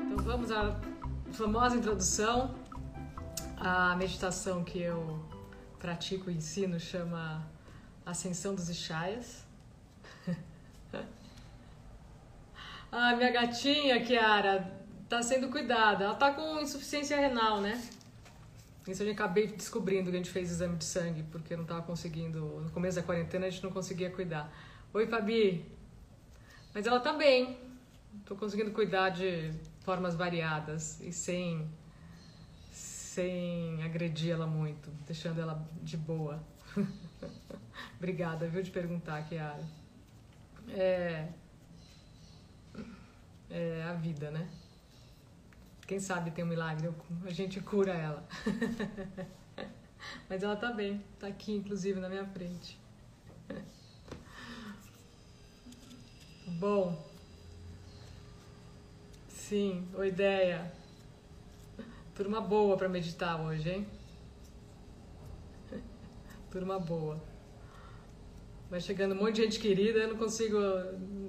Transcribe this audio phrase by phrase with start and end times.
[0.00, 0.80] Então vamos à
[1.32, 2.54] famosa introdução.
[3.56, 5.18] A meditação que eu
[5.78, 7.46] pratico e ensino chama
[8.04, 9.44] Ascensão dos Ishayas.
[12.92, 14.70] ah, minha gatinha, Kiara,
[15.08, 16.04] tá sendo cuidada.
[16.04, 17.80] Ela tá com insuficiência renal, né?
[18.86, 22.60] Isso eu acabei descobrindo que a gente fez exame de sangue, porque não tava conseguindo.
[22.60, 24.52] No começo da quarentena a gente não conseguia cuidar.
[24.94, 25.66] Oi, Fabi.
[26.72, 27.58] Mas ela tá bem.
[28.24, 31.68] Tô conseguindo cuidar de formas variadas e sem
[32.70, 36.38] sem agredir ela muito, deixando ela de boa.
[37.96, 39.64] Obrigada, viu, de perguntar, Kiara.
[40.68, 41.26] É,
[43.48, 44.46] é a vida, né?
[45.86, 46.92] Quem sabe tem um milagre,
[47.24, 48.26] a gente cura ela.
[50.28, 52.76] Mas ela tá bem, tá aqui inclusive na minha frente.
[56.58, 57.08] Bom,
[59.28, 60.72] sim, boa ideia.
[62.16, 63.86] Turma boa para meditar hoje, hein?
[66.50, 67.22] Turma boa.
[68.68, 70.58] Vai chegando um monte de gente querida, eu não consigo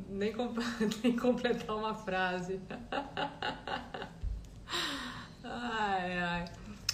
[0.10, 0.58] nem, comp
[1.04, 2.60] nem completar uma frase.
[6.08, 6.46] Ai, ai.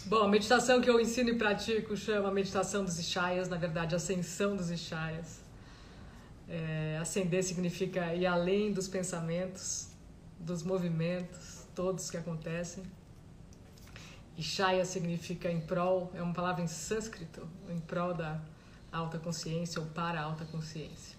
[0.06, 4.56] Bom, a meditação que eu ensino e pratico chama meditação dos Ishayas, na verdade, ascensão
[4.56, 5.42] dos Ishayas.
[6.50, 9.90] É, ascender significa ir além dos pensamentos,
[10.40, 12.84] dos movimentos, todos que acontecem.
[14.38, 18.42] Ishaya significa em prol, é uma palavra em sânscrito, em prol da
[18.92, 21.16] alta consciência ou para a alta consciência.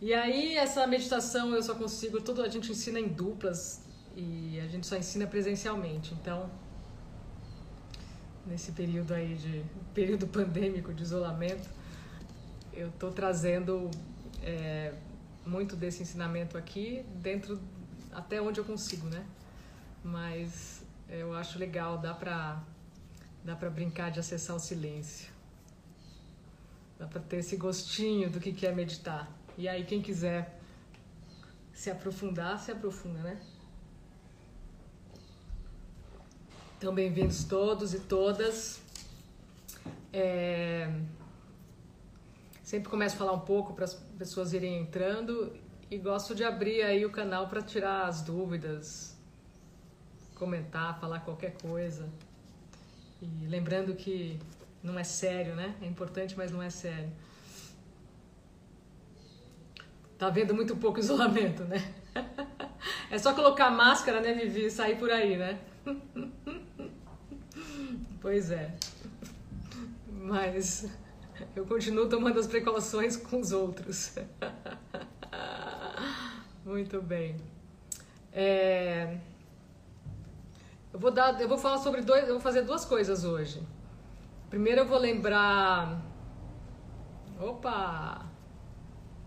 [0.00, 3.82] E aí essa meditação eu só consigo, tudo a gente ensina em duplas
[4.16, 6.14] e a gente só ensina presencialmente.
[6.14, 6.48] Então,
[8.48, 11.68] nesse período aí de período pandêmico de isolamento,
[12.72, 13.90] eu estou trazendo
[14.42, 14.94] é,
[15.44, 17.60] muito desse ensinamento aqui dentro
[18.12, 19.24] até onde eu consigo, né?
[20.02, 22.62] Mas eu acho legal, dá pra,
[23.44, 25.30] dá pra brincar de acessar o silêncio.
[26.98, 29.30] Dá pra ter esse gostinho do que é meditar.
[29.56, 30.58] E aí, quem quiser
[31.72, 33.40] se aprofundar, se aprofunda, né?
[36.78, 38.80] Então, bem-vindos todos e todas.
[40.12, 40.88] É...
[42.62, 45.52] Sempre começo a falar um pouco para as pessoas irem entrando
[45.90, 49.18] e gosto de abrir aí o canal para tirar as dúvidas,
[50.36, 52.08] comentar, falar qualquer coisa.
[53.20, 54.38] E lembrando que
[54.80, 55.74] não é sério, né?
[55.82, 57.10] É importante, mas não é sério.
[60.16, 61.92] Tá vendo muito pouco isolamento, né?
[63.10, 65.58] É só colocar máscara, né, Vivi, e sair por aí, né?
[68.20, 68.74] Pois é.
[70.10, 70.90] Mas
[71.54, 74.14] eu continuo tomando as precauções com os outros.
[76.64, 77.36] Muito bem.
[78.32, 79.18] É...
[80.92, 83.62] Eu vou dar, eu vou falar sobre dois, eu vou fazer duas coisas hoje.
[84.50, 86.02] Primeiro eu vou lembrar
[87.40, 88.26] Opa!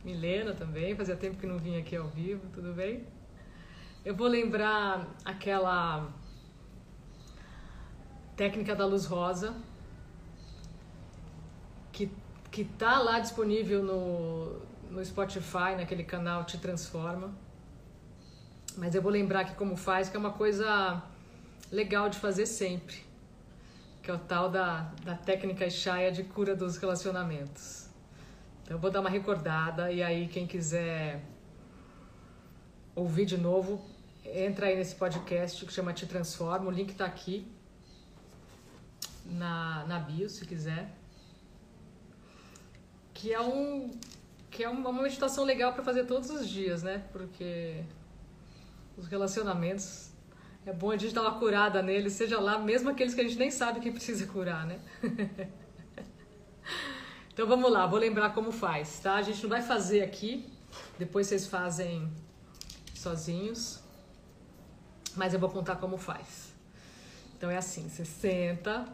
[0.04, 3.08] Milena também, fazia tempo que não vinha aqui ao vivo, tudo bem?
[4.04, 6.12] Eu vou lembrar aquela
[8.42, 9.54] técnica da luz rosa
[11.92, 12.10] que
[12.50, 14.60] que tá lá disponível no,
[14.90, 17.32] no Spotify, naquele canal Te Transforma.
[18.76, 21.02] Mas eu vou lembrar aqui como faz, que é uma coisa
[21.72, 22.98] legal de fazer sempre,
[24.02, 27.90] que é o tal da, da técnica Shaya de cura dos relacionamentos.
[28.64, 31.24] Então eu vou dar uma recordada e aí quem quiser
[32.96, 33.80] ouvir de novo,
[34.26, 37.61] entra aí nesse podcast que chama Te Transforma, o link está aqui
[39.26, 40.96] na, na bio, se quiser.
[43.14, 43.92] Que é um
[44.50, 47.06] que é uma meditação legal para fazer todos os dias, né?
[47.14, 47.86] Porque
[48.98, 50.12] os relacionamentos
[50.66, 53.40] é bom a gente dar uma curada neles, seja lá, mesmo aqueles que a gente
[53.40, 54.80] nem sabe que precisa curar, né?
[57.34, 59.16] então vamos lá, vou lembrar como faz, tá?
[59.16, 60.46] A gente não vai fazer aqui,
[61.00, 62.12] depois vocês fazem
[62.94, 63.82] sozinhos,
[65.16, 66.54] mas eu vou contar como faz.
[67.36, 68.86] Então é assim, você senta,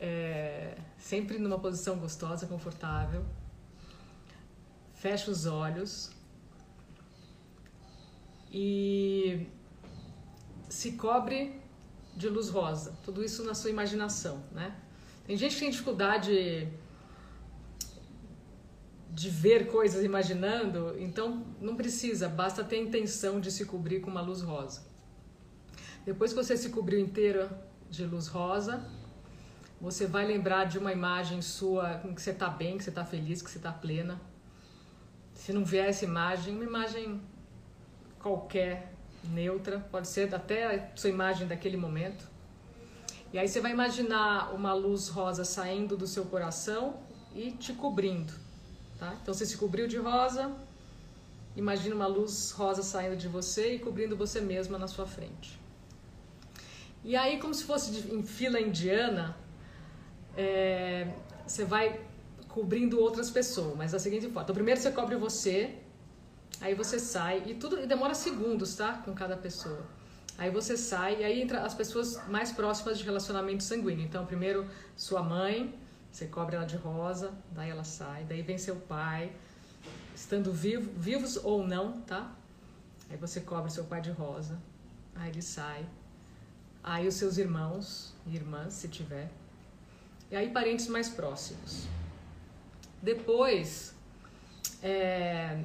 [0.00, 3.24] é, sempre numa posição gostosa, confortável,
[4.94, 6.10] fecha os olhos
[8.50, 9.46] e
[10.68, 11.60] se cobre
[12.16, 12.96] de luz rosa.
[13.04, 14.74] Tudo isso na sua imaginação, né?
[15.26, 16.68] Tem gente que tem dificuldade
[19.12, 24.10] de ver coisas imaginando, então não precisa, basta ter a intenção de se cobrir com
[24.10, 24.82] uma luz rosa.
[26.04, 28.82] Depois que você se cobriu inteira de luz rosa,
[29.80, 33.40] você vai lembrar de uma imagem sua que você está bem, que você está feliz,
[33.40, 34.20] que você está plena.
[35.34, 37.20] Se não vier essa imagem, uma imagem
[38.18, 38.92] qualquer,
[39.24, 42.28] neutra, pode ser até a sua imagem daquele momento.
[43.32, 46.96] E aí você vai imaginar uma luz rosa saindo do seu coração
[47.34, 48.32] e te cobrindo,
[48.98, 49.16] tá?
[49.22, 50.52] Então você se cobriu de rosa,
[51.56, 55.58] imagina uma luz rosa saindo de você e cobrindo você mesma na sua frente.
[57.02, 59.36] E aí, como se fosse em fila indiana,
[60.40, 61.14] é,
[61.46, 62.00] você vai
[62.48, 64.42] cobrindo outras pessoas, mas da seguinte forma.
[64.42, 65.74] Então, primeiro você cobre você,
[66.60, 68.94] aí você sai, e tudo e demora segundos, tá?
[69.04, 69.82] Com cada pessoa.
[70.38, 74.04] Aí você sai, e aí entra as pessoas mais próximas de relacionamento sanguíneo.
[74.04, 74.66] Então, primeiro
[74.96, 75.74] sua mãe,
[76.10, 79.32] você cobre ela de rosa, daí ela sai, daí vem seu pai,
[80.14, 82.22] estando vivo, vivos ou não, tá?
[83.10, 84.58] Aí você cobre seu pai de rosa,
[85.14, 85.84] aí ele sai.
[86.82, 89.28] Aí os seus irmãos e irmãs, se tiver.
[90.30, 91.86] E aí parentes mais próximos.
[93.02, 93.94] Depois,
[94.82, 95.62] é,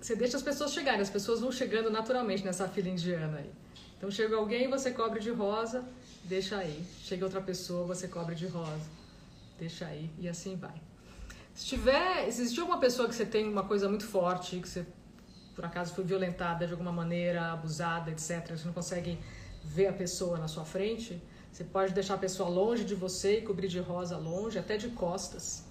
[0.00, 3.50] você deixa as pessoas chegarem, as pessoas vão chegando naturalmente nessa fila indiana aí.
[3.98, 5.84] Então chega alguém, você cobre de rosa,
[6.24, 6.82] deixa aí.
[7.02, 8.88] Chega outra pessoa, você cobre de rosa,
[9.58, 10.80] deixa aí e assim vai.
[11.54, 14.86] Se tiver, se existe alguma pessoa que você tem uma coisa muito forte, que você
[15.54, 19.18] por acaso foi violentada de alguma maneira, abusada, etc, você não consegue
[19.62, 23.42] ver a pessoa na sua frente, você pode deixar a pessoa longe de você e
[23.42, 25.64] cobrir de rosa longe, até de costas.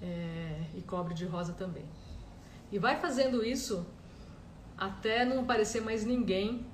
[0.00, 1.84] É, e cobre de rosa também.
[2.70, 3.86] E vai fazendo isso
[4.76, 6.66] até não aparecer mais ninguém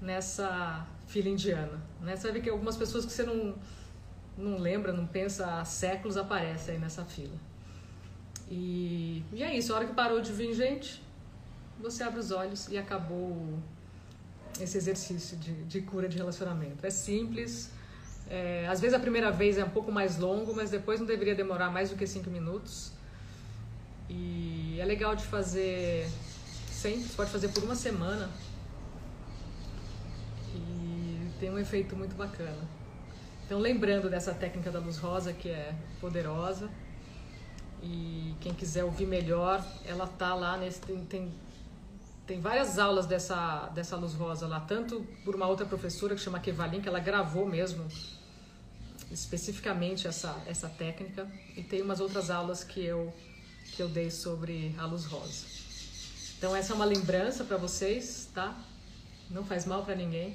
[0.00, 1.80] nessa fila indiana.
[2.00, 2.16] Né?
[2.16, 3.54] Você vai ver que algumas pessoas que você não,
[4.36, 7.36] não lembra, não pensa há séculos aparecem aí nessa fila.
[8.50, 11.02] E, e é isso, a hora que parou de vir gente,
[11.80, 13.58] você abre os olhos e acabou
[14.60, 16.86] esse exercício de, de cura de relacionamento.
[16.86, 17.70] É simples,
[18.28, 21.34] é, às vezes a primeira vez é um pouco mais longo, mas depois não deveria
[21.34, 22.92] demorar mais do que cinco minutos.
[24.08, 26.08] E é legal de fazer
[26.70, 28.30] sempre, pode fazer por uma semana.
[30.54, 32.68] E tem um efeito muito bacana.
[33.44, 36.70] Então, lembrando dessa técnica da luz rosa, que é poderosa.
[37.82, 40.80] E quem quiser ouvir melhor, ela tá lá nesse.
[40.80, 41.32] Tem, tem
[42.26, 46.40] tem várias aulas dessa, dessa luz rosa lá, tanto por uma outra professora que chama
[46.40, 47.86] Kevalin, que ela gravou mesmo
[49.10, 53.12] especificamente essa, essa técnica, e tem umas outras aulas que eu,
[53.72, 55.46] que eu dei sobre a luz rosa.
[56.38, 58.56] Então essa é uma lembrança para vocês, tá?
[59.30, 60.34] Não faz mal para ninguém.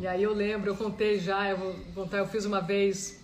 [0.00, 3.22] E aí eu lembro, eu contei já, eu vou contar, eu fiz uma vez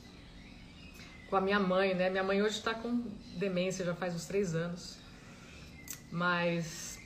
[1.28, 2.08] com a minha mãe, né?
[2.08, 3.02] Minha mãe hoje está com
[3.36, 4.97] demência, já faz uns três anos.
[6.10, 6.98] Mas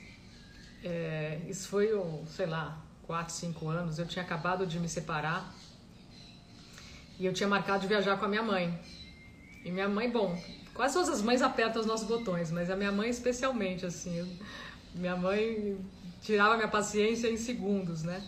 [0.83, 1.89] é, isso foi,
[2.27, 3.99] sei lá, 4, 5 anos.
[3.99, 5.53] Eu tinha acabado de me separar
[7.19, 8.77] e eu tinha marcado de viajar com a minha mãe.
[9.63, 10.37] E minha mãe, bom,
[10.73, 14.17] quase todas as mães apertam os nossos botões, mas a minha mãe especialmente, assim.
[14.17, 14.27] Eu,
[14.93, 15.77] minha mãe
[16.21, 18.21] tirava minha paciência em segundos, né?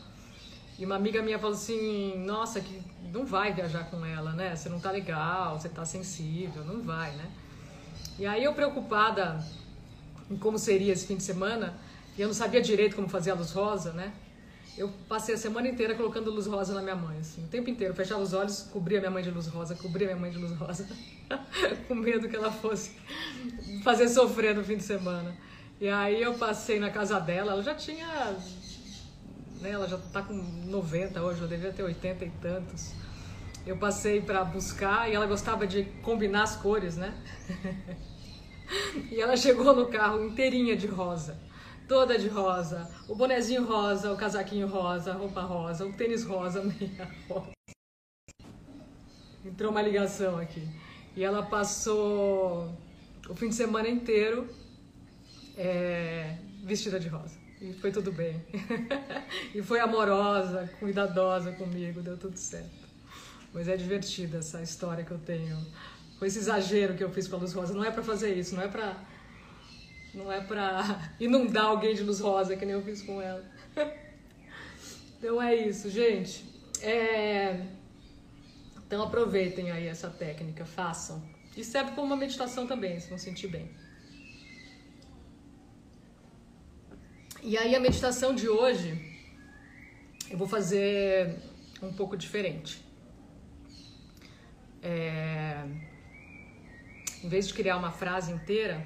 [0.78, 2.82] E uma amiga minha falou assim: Nossa, que
[3.12, 4.56] não vai viajar com ela, né?
[4.56, 7.32] Você não tá legal, você tá sensível, não vai, né?
[8.20, 9.44] E aí eu preocupada
[10.30, 11.78] em como seria esse fim de semana,
[12.18, 14.14] e eu não sabia direito como fazer a luz rosa, né?
[14.78, 17.94] Eu passei a semana inteira colocando luz rosa na minha mãe, assim, o tempo inteiro.
[17.94, 20.88] fechava os olhos, cobria minha mãe de luz rosa, cobria minha mãe de luz rosa,
[21.88, 22.92] com medo que ela fosse
[23.84, 25.36] fazer sofrer no fim de semana.
[25.80, 28.08] E aí eu passei na casa dela, ela já tinha.
[29.62, 32.92] Né, ela já tá com 90 hoje, eu devia ter 80 e tantos.
[33.66, 37.14] Eu passei para buscar e ela gostava de combinar as cores, né?
[39.12, 41.38] E ela chegou no carro inteirinha de rosa.
[41.88, 42.90] Toda de rosa.
[43.08, 47.52] O bonezinho rosa, o casaquinho rosa, a roupa rosa, o tênis rosa, meia rosa.
[49.46, 50.68] Entrou uma ligação aqui.
[51.16, 52.70] E ela passou
[53.30, 54.50] o fim de semana inteiro
[55.56, 57.38] é, vestida de rosa.
[57.62, 58.44] E foi tudo bem.
[59.54, 62.86] e foi amorosa, cuidadosa comigo, deu tudo certo.
[63.54, 65.58] Mas é divertida essa história que eu tenho
[66.18, 67.74] com esse exagero que eu fiz com a luz rosa.
[67.74, 68.98] Não é para fazer isso, não é para
[70.14, 73.44] não é para inundar alguém de luz rosa que nem eu fiz com ela.
[75.18, 76.46] então é isso, gente.
[76.82, 77.66] É...
[78.88, 81.22] Então aproveitem aí essa técnica, façam.
[81.58, 83.70] E serve como uma meditação também, se vão sentir bem.
[87.42, 89.14] E aí a meditação de hoje
[90.30, 91.36] eu vou fazer
[91.82, 92.84] um pouco diferente.
[94.82, 95.68] É
[97.24, 98.86] em vez de criar uma frase inteira,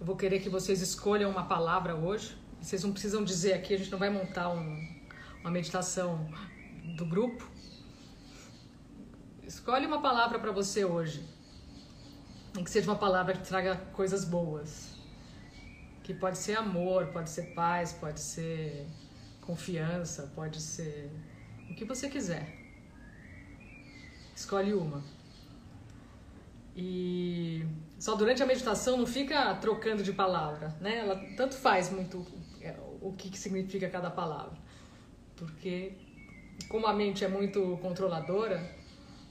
[0.00, 2.36] eu vou querer que vocês escolham uma palavra hoje.
[2.60, 4.98] Vocês não precisam dizer aqui, a gente não vai montar um,
[5.40, 6.28] uma meditação
[6.96, 7.48] do grupo.
[9.42, 11.24] Escolhe uma palavra para você hoje.
[12.52, 14.90] Tem que seja uma palavra que traga coisas boas.
[16.02, 18.86] Que pode ser amor, pode ser paz, pode ser
[19.40, 21.10] confiança, pode ser
[21.70, 22.46] o que você quiser.
[24.34, 25.02] Escolhe uma.
[26.80, 27.66] E
[27.98, 30.98] só durante a meditação não fica trocando de palavra, né?
[30.98, 32.24] Ela tanto faz muito
[32.60, 34.56] é, o que, que significa cada palavra.
[35.34, 35.94] Porque
[36.68, 38.62] como a mente é muito controladora,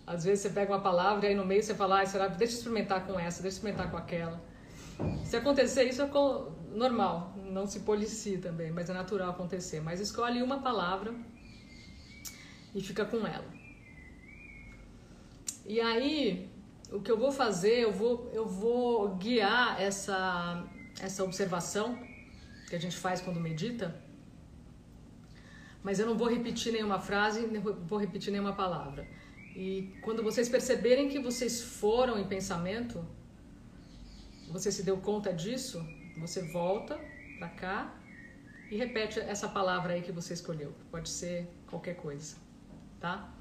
[0.05, 2.55] às vezes você pega uma palavra e aí no meio você fala, ah, será, deixa
[2.55, 4.41] eu experimentar com essa, deixa eu experimentar com aquela.
[5.23, 6.09] Se acontecer isso é
[6.75, 9.79] normal, não se policie também, mas é natural acontecer.
[9.79, 11.15] Mas escolhe uma palavra
[12.75, 13.47] e fica com ela.
[15.65, 16.56] E aí,
[16.91, 20.65] o que eu vou fazer, eu vou, eu vou guiar essa,
[20.99, 21.97] essa observação
[22.69, 23.95] que a gente faz quando medita,
[25.83, 29.07] mas eu não vou repetir nenhuma frase, nem vou repetir nenhuma palavra.
[29.55, 33.05] E quando vocês perceberem que vocês foram em pensamento,
[34.49, 35.85] você se deu conta disso,
[36.17, 36.99] você volta
[37.37, 37.95] para cá
[38.69, 40.73] e repete essa palavra aí que você escolheu.
[40.91, 42.35] Pode ser qualquer coisa,
[42.99, 43.36] tá?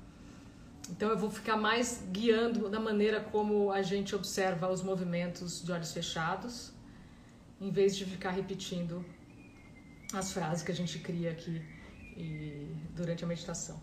[0.90, 5.73] Então eu vou ficar mais guiando da maneira como a gente observa os movimentos de
[5.73, 6.73] olhos fechados,
[7.61, 9.05] em vez de ficar repetindo
[10.12, 11.62] as frases que a gente cria aqui
[12.16, 13.81] e, durante a meditação.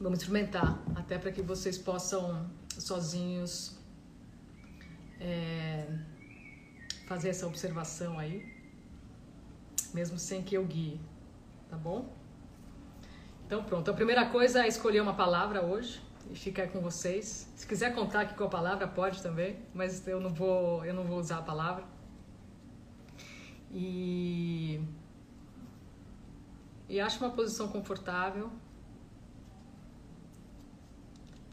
[0.00, 3.76] Vamos experimentar, até para que vocês possam sozinhos
[5.20, 5.86] é,
[7.06, 8.52] fazer essa observação aí,
[9.92, 11.00] mesmo sem que eu guie,
[11.68, 12.12] tá bom?
[13.46, 17.50] Então pronto, a primeira coisa é escolher uma palavra hoje e ficar com vocês.
[17.54, 21.04] Se quiser contar aqui com a palavra pode também, mas eu não vou, eu não
[21.04, 21.84] vou usar a palavra.
[23.70, 24.80] E
[26.88, 28.50] e uma posição confortável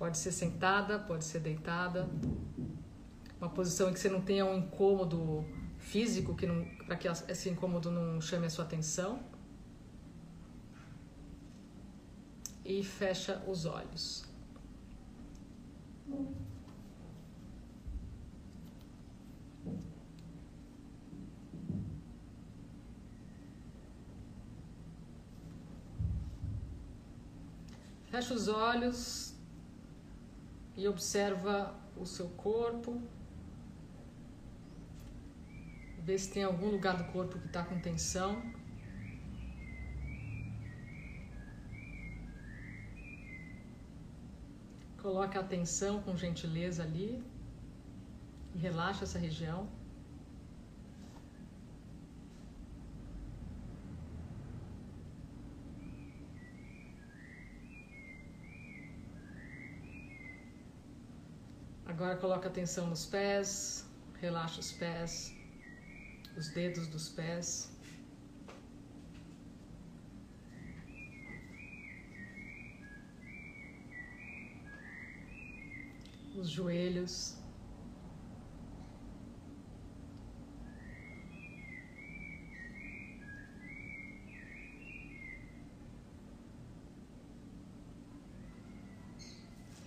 [0.01, 2.09] Pode ser sentada, pode ser deitada.
[3.39, 5.45] Uma posição em que você não tenha um incômodo
[5.77, 6.47] físico, que
[6.87, 9.19] para que esse incômodo não chame a sua atenção.
[12.71, 14.23] E fecha os olhos.
[28.09, 29.35] Fecha os olhos
[30.77, 33.01] e observa o seu corpo.
[35.99, 38.60] Vê se tem algum lugar do corpo que está com tensão.
[45.01, 47.23] Coloque a atenção com gentileza ali
[48.53, 49.67] e relaxa essa região.
[61.87, 63.85] Agora coloca atenção nos pés,
[64.21, 65.35] relaxa os pés,
[66.37, 67.71] os dedos dos pés.
[76.41, 77.35] Os joelhos.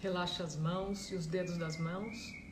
[0.01, 2.44] Relaxa as mãos e os dedos das mãos.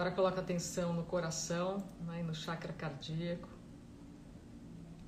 [0.00, 3.50] Agora coloca atenção no coração, né, no chakra cardíaco.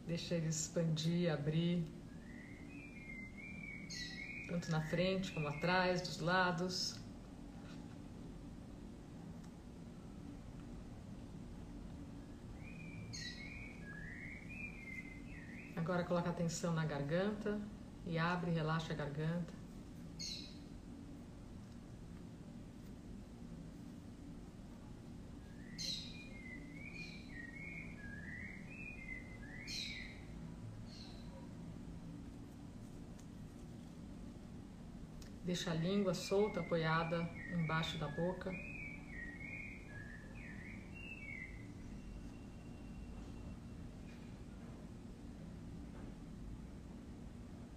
[0.06, 1.82] Deixa ele expandir, abrir.
[4.50, 7.00] Tanto na frente como atrás, dos lados.
[15.74, 17.58] Agora coloca atenção na garganta
[18.04, 19.61] e abre, relaxa a garganta.
[35.52, 38.50] Deixa a língua solta, apoiada embaixo da boca.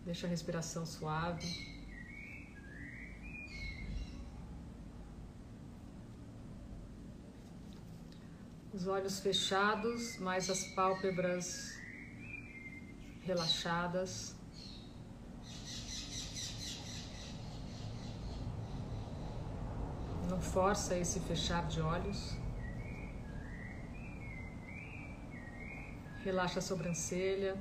[0.05, 1.45] Deixa a respiração suave.
[8.73, 11.77] Os olhos fechados, mais as pálpebras
[13.25, 14.33] relaxadas.
[20.29, 22.37] Não força esse fechar de olhos.
[26.23, 27.55] Relaxa a sobrancelha,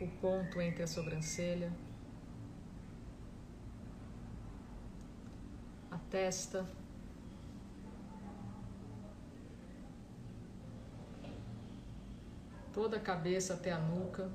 [0.00, 1.72] o ponto entre a sobrancelha,
[5.90, 6.66] a testa.
[12.72, 14.30] Toda a cabeça até a nuca.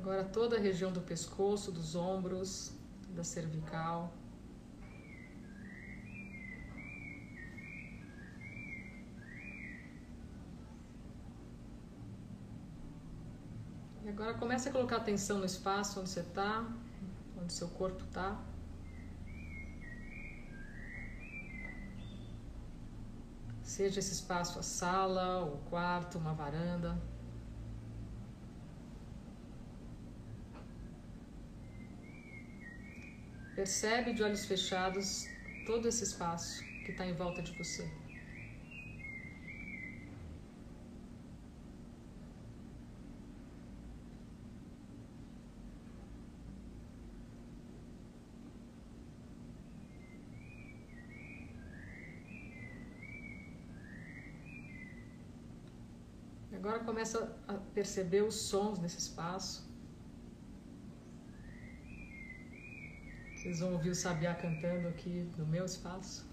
[0.00, 2.72] Agora toda a região do pescoço, dos ombros,
[3.10, 4.12] da cervical.
[14.04, 16.66] E agora comece a colocar atenção no espaço onde você está,
[17.40, 18.36] onde seu corpo está.
[23.62, 27.00] Seja esse espaço a sala, o quarto, uma varanda.
[33.60, 35.28] Percebe de olhos fechados
[35.66, 37.86] todo esse espaço que está em volta de você.
[56.54, 59.69] Agora começa a perceber os sons nesse espaço.
[63.50, 66.24] Vocês vão ouvir o Sabiá cantando aqui no meu espaço.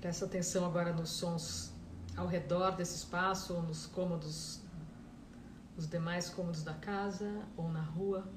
[0.00, 1.74] Presta atenção agora nos sons
[2.16, 4.60] ao redor desse espaço, ou nos cômodos,
[5.76, 8.30] os demais cômodos da casa, ou na rua.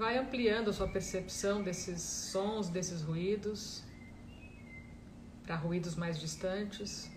[0.00, 3.84] Vai ampliando a sua percepção desses sons, desses ruídos,
[5.42, 7.10] para ruídos mais distantes.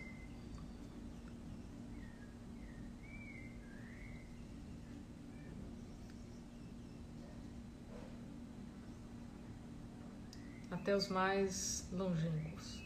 [10.69, 12.82] Até os mais longínquos.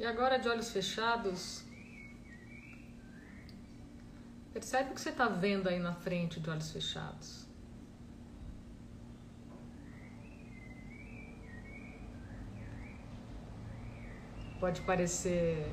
[0.00, 1.62] E agora, de olhos fechados,
[4.50, 7.46] percebe o que você está vendo aí na frente de olhos fechados.
[14.58, 15.70] Pode parecer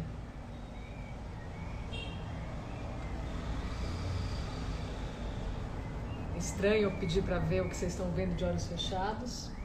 [6.35, 9.56] estranho pedir para ver o que vocês estão vendo de olhos fechados.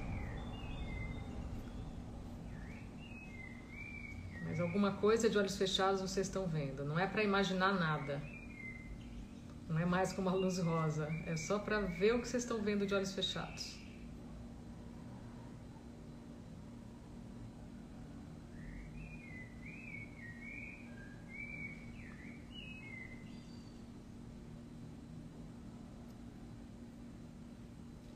[4.73, 6.83] Alguma coisa de olhos fechados vocês estão vendo.
[6.83, 8.23] Não é para imaginar nada.
[9.69, 11.09] Não é mais como a luz rosa.
[11.27, 13.79] É só para ver o que vocês estão vendo de olhos fechados.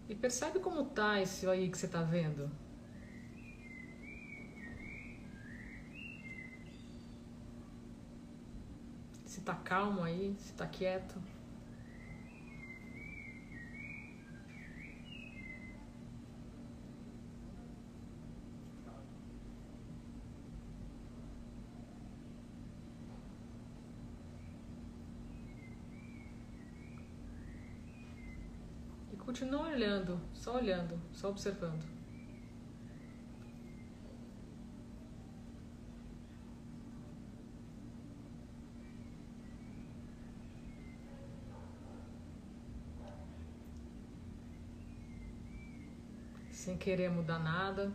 [0.08, 2.50] E percebe como tá isso aí que você está vendo?
[9.40, 11.14] Está calmo aí, se está quieto.
[29.12, 31.95] E continua olhando, só olhando, só observando.
[46.86, 47.92] querer mudar nada.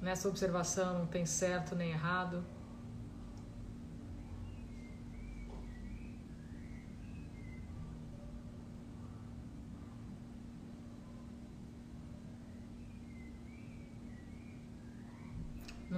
[0.00, 2.44] Nessa observação não tem certo nem errado.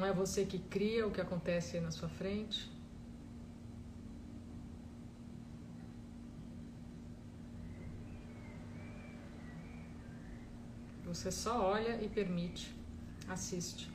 [0.03, 2.69] Não é você que cria o que acontece na sua frente.
[11.05, 12.75] Você só olha e permite,
[13.29, 13.89] assiste.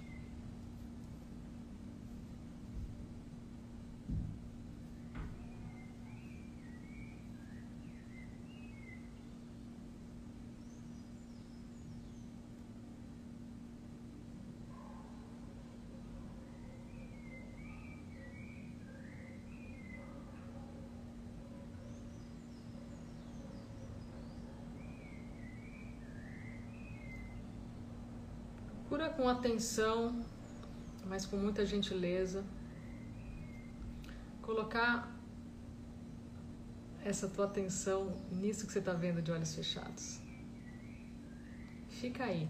[29.17, 30.23] Com atenção,
[31.07, 32.43] mas com muita gentileza,
[34.43, 35.11] colocar
[37.03, 40.21] essa tua atenção nisso que você está vendo de olhos fechados.
[41.89, 42.47] Fica aí.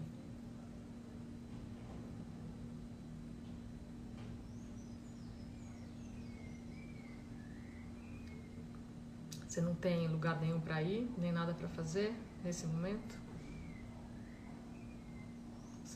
[9.48, 13.27] Você não tem lugar nenhum para ir, nem nada para fazer nesse momento.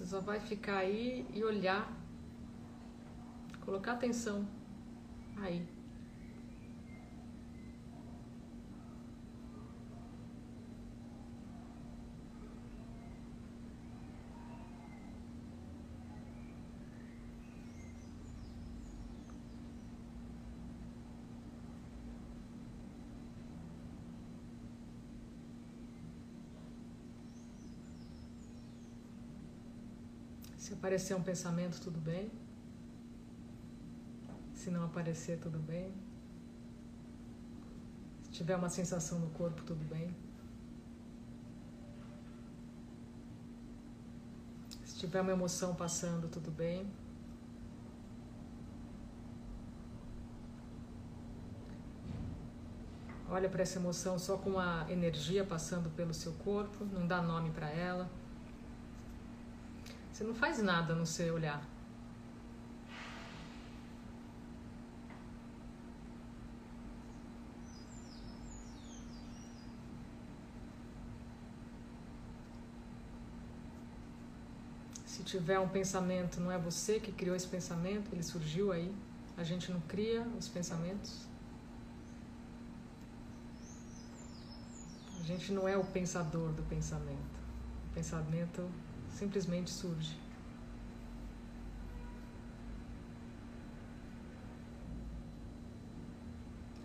[0.02, 1.88] Você só vai ficar aí e olhar,
[3.64, 4.44] colocar atenção
[5.36, 5.64] aí.
[30.72, 32.32] Se aparecer um pensamento, tudo bem.
[34.54, 35.92] Se não aparecer, tudo bem.
[38.22, 40.16] Se tiver uma sensação no corpo, tudo bem.
[44.82, 46.90] Se tiver uma emoção passando, tudo bem.
[53.28, 57.50] Olha para essa emoção só com a energia passando pelo seu corpo, não dá nome
[57.50, 58.21] para ela.
[60.22, 61.60] Você não faz nada no seu olhar.
[75.04, 78.94] Se tiver um pensamento, não é você que criou esse pensamento, ele surgiu aí.
[79.36, 81.26] A gente não cria os pensamentos.
[85.18, 87.40] A gente não é o pensador do pensamento.
[87.90, 88.70] O pensamento
[89.12, 90.16] simplesmente surge.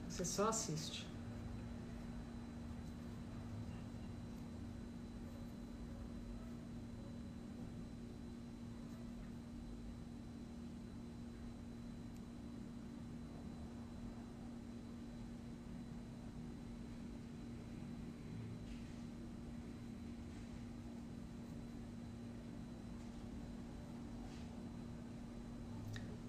[0.10, 1.07] Você só assiste.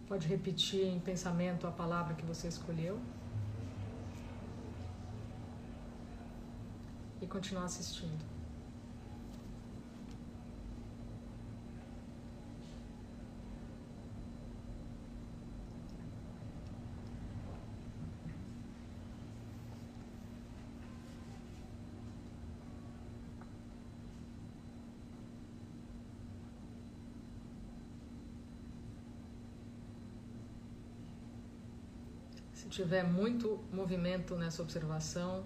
[0.08, 2.98] Pode repetir em pensamento a palavra que você escolheu.
[7.20, 8.38] E continuar assistindo.
[32.58, 35.44] Se tiver muito movimento nessa observação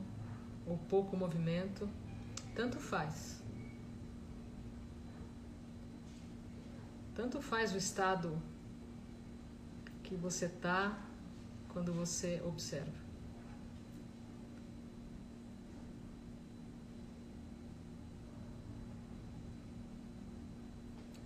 [0.66, 1.88] ou pouco movimento,
[2.54, 3.42] tanto faz.
[7.14, 8.38] Tanto faz o estado
[10.02, 11.02] que você está
[11.70, 13.00] quando você observa.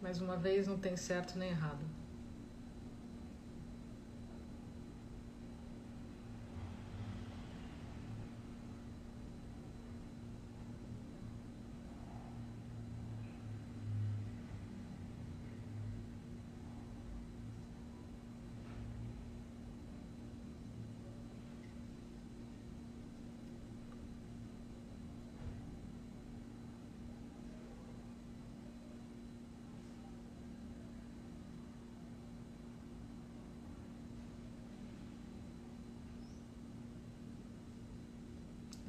[0.00, 1.95] Mais uma vez, não tem certo nem errado.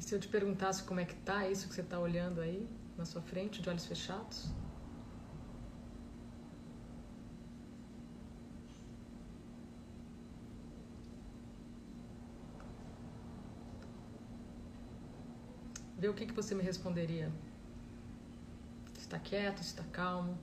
[0.08, 2.66] Se eu te perguntasse como é que tá isso que você está olhando aí
[2.98, 4.50] na sua frente, de olhos fechados?
[15.98, 17.30] Vê o que, que você me responderia.
[18.98, 20.38] Está quieto, está calmo.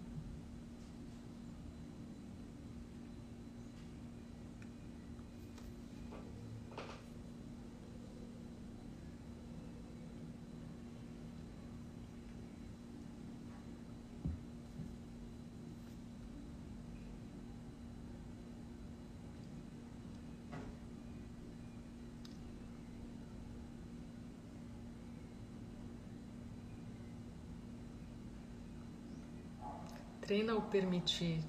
[30.34, 31.44] Treina o permitir,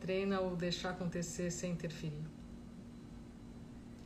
[0.00, 2.24] treina o deixar acontecer sem interferir.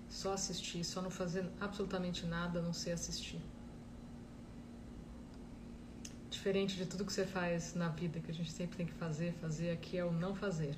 [0.09, 3.39] Só assistir, só não fazer absolutamente nada, não ser assistir.
[6.31, 9.35] Diferente de tudo que você faz na vida, que a gente sempre tem que fazer,
[9.35, 10.75] fazer aqui é o não fazer.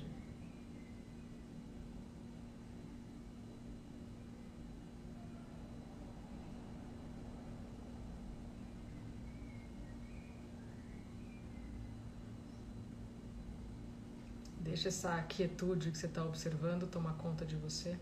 [14.71, 17.99] Deixa essa quietude que você está observando tomar conta de você.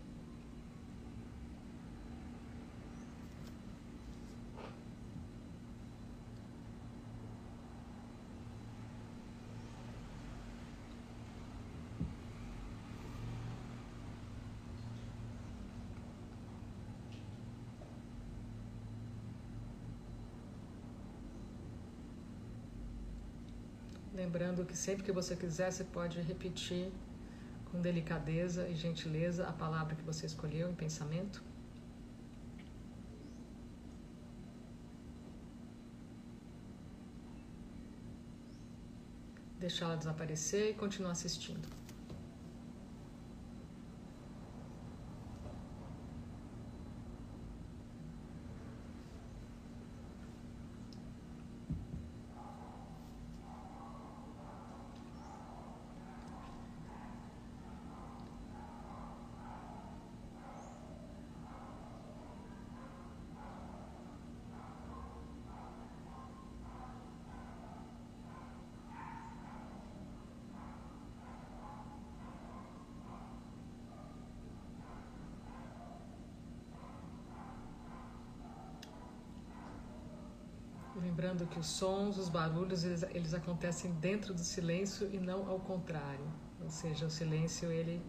[24.14, 26.92] Lembrando que sempre que você quiser, você pode repetir
[27.70, 31.42] com delicadeza e gentileza a palavra que você escolheu em pensamento.
[39.58, 41.79] Deixá-la desaparecer e continuar assistindo.
[81.10, 85.58] Lembrando que os sons, os barulhos, eles, eles acontecem dentro do silêncio e não ao
[85.58, 86.24] contrário.
[86.62, 88.00] Ou seja, o silêncio ele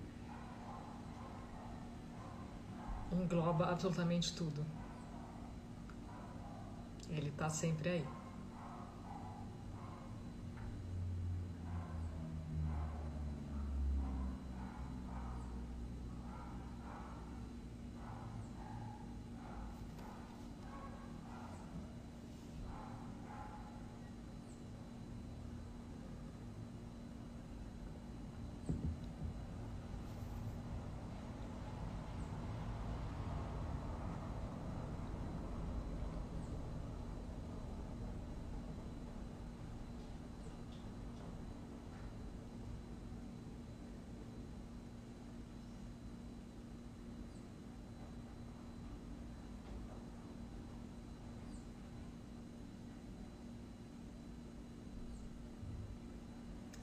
[3.12, 4.64] engloba absolutamente tudo.
[7.10, 8.21] Ele está sempre aí.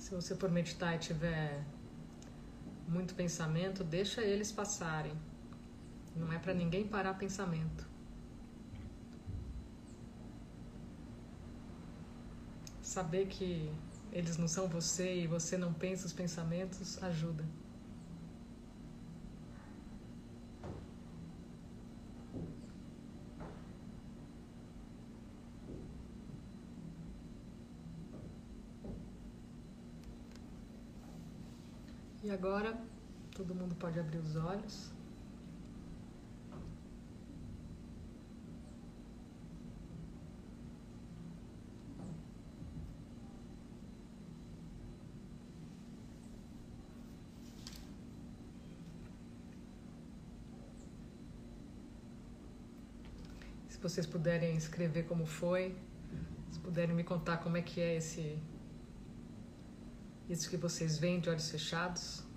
[0.08, 1.62] Se você for meditar e tiver
[2.88, 5.12] muito pensamento, deixa eles passarem.
[6.16, 7.86] Não é para ninguém parar pensamento.
[12.80, 13.70] Saber que
[14.10, 17.44] eles não são você e você não pensa os pensamentos ajuda.
[32.38, 32.78] Agora
[33.34, 34.92] todo mundo pode abrir os olhos.
[53.68, 55.76] Se vocês puderem escrever como foi,
[56.52, 58.38] se puderem me contar como é que é esse
[60.28, 62.27] isso que vocês veem de olhos fechados,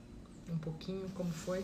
[0.52, 1.64] um pouquinho como foi.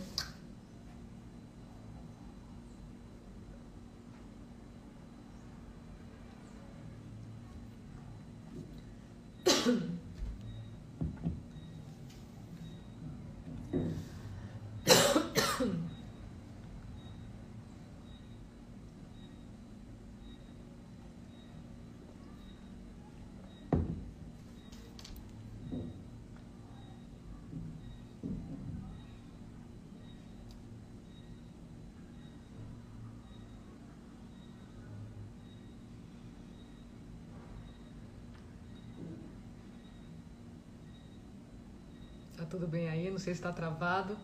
[42.37, 43.10] Tá tudo bem aí?
[43.10, 44.18] Não sei se está travado.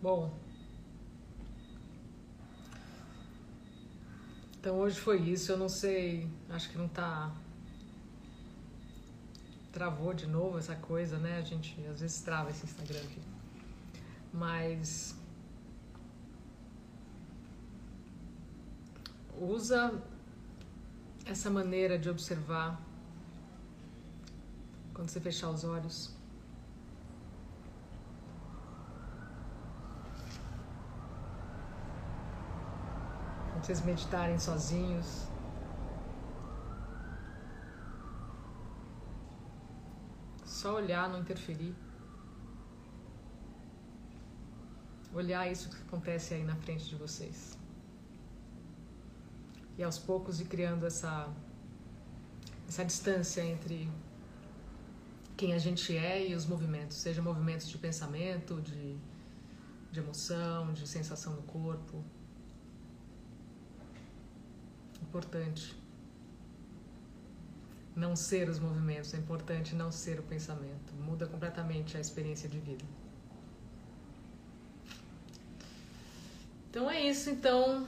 [0.00, 0.36] Bom,
[4.58, 5.52] então hoje foi isso.
[5.52, 7.32] Eu não sei, acho que não tá.
[9.72, 11.38] Travou de novo essa coisa, né?
[11.38, 13.31] A gente às vezes trava esse Instagram aqui.
[14.32, 15.14] Mas.
[19.38, 20.00] Usa
[21.26, 22.80] essa maneira de observar
[24.94, 26.14] quando você fechar os olhos.
[33.52, 35.26] Quando vocês meditarem sozinhos.
[40.44, 41.74] Só olhar, não interferir.
[45.14, 47.62] Olhar isso que acontece aí na frente de vocês
[49.76, 51.28] e aos poucos ir criando essa,
[52.68, 53.88] essa distância entre
[55.36, 58.96] quem a gente é e os movimentos, seja movimentos de pensamento, de,
[59.90, 62.04] de emoção, de sensação no corpo.
[65.02, 65.76] Importante.
[67.94, 70.94] Não ser os movimentos, é importante não ser o pensamento.
[70.94, 72.84] Muda completamente a experiência de vida.
[76.72, 77.86] Então é isso, então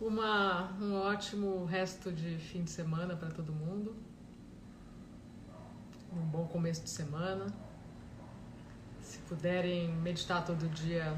[0.00, 3.96] uma, um ótimo resto de fim de semana para todo mundo.
[6.12, 7.52] Um bom começo de semana.
[9.02, 11.12] Se puderem meditar todo dia,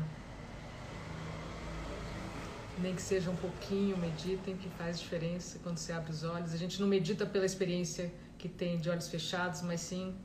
[2.79, 6.55] nem que seja um pouquinho, meditem, que faz diferença quando você abre os olhos.
[6.55, 10.16] A gente não medita pela experiência que tem de olhos fechados, mas sim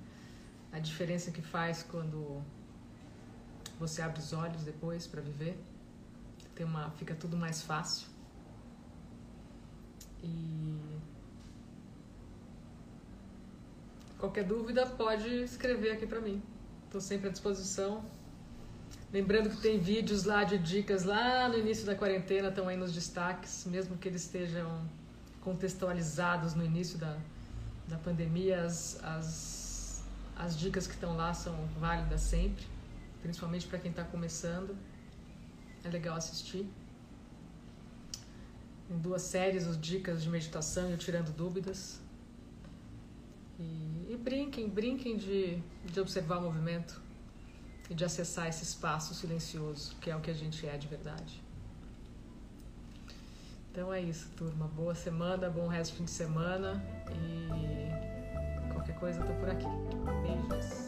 [0.71, 2.41] a diferença que faz quando
[3.78, 5.62] você abre os olhos depois para viver.
[6.57, 8.07] Tem uma, fica tudo mais fácil.
[10.23, 10.79] E
[14.17, 16.41] qualquer dúvida pode escrever aqui para mim.
[16.85, 18.03] Estou sempre à disposição.
[19.13, 22.91] Lembrando que tem vídeos lá de dicas lá no início da quarentena, estão aí nos
[22.91, 24.83] destaques, mesmo que eles estejam
[25.41, 27.19] contextualizados no início da,
[27.87, 30.03] da pandemia, as, as,
[30.35, 32.65] as dicas que estão lá são válidas sempre,
[33.21, 34.75] principalmente para quem está começando.
[35.88, 36.69] É legal assistir
[38.89, 42.02] em duas séries os dicas de meditação e o tirando dúvidas.
[43.58, 47.02] E, e, brinquem, brinquem de, de observar o movimento
[47.89, 51.41] e de acessar esse espaço silencioso, que é o que a gente é de verdade.
[53.71, 54.67] Então é isso, turma.
[54.67, 59.65] Boa semana, bom resto de fim de semana e qualquer coisa eu tô por aqui.
[60.50, 60.87] Beijos.